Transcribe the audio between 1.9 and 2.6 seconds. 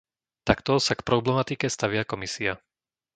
Komisia.